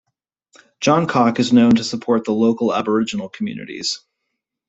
Johncock 0.83 1.37
is 1.37 1.53
known 1.53 1.75
to 1.75 1.83
support 1.83 2.25
the 2.25 2.31
local 2.33 2.73
Aboriginal 2.73 3.29
communities. 3.29 3.99